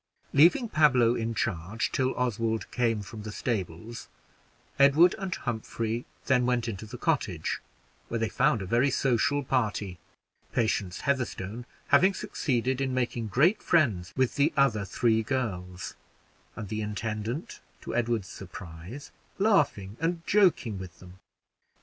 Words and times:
Leaving 0.33 0.67
Pablo 0.67 1.13
in 1.13 1.35
charge 1.35 1.91
till 1.91 2.15
Oswald 2.15 2.71
came 2.71 3.03
from 3.03 3.21
the 3.21 3.31
stables, 3.31 4.07
Edward 4.79 5.13
and 5.19 5.35
Humphrey 5.35 6.05
then 6.25 6.47
went 6.47 6.67
into 6.67 6.87
the 6.87 6.97
cottage, 6.97 7.61
where 8.07 8.17
they 8.19 8.27
found 8.27 8.63
a 8.63 8.65
very 8.65 8.89
social 8.89 9.43
party; 9.43 9.99
Patience 10.53 11.01
Heatherstone 11.01 11.67
having 11.89 12.15
succeeded 12.15 12.81
in 12.81 12.95
making 12.95 13.27
great 13.27 13.61
friends 13.61 14.11
with 14.17 14.37
the 14.37 14.51
other 14.57 14.85
three 14.85 15.21
girls, 15.21 15.95
and 16.55 16.67
the 16.69 16.81
intendant, 16.81 17.59
to 17.81 17.95
Edward's 17.95 18.27
surprise, 18.27 19.11
laughing 19.37 19.97
and 19.99 20.25
joking 20.25 20.79
with 20.79 20.97
them. 20.99 21.19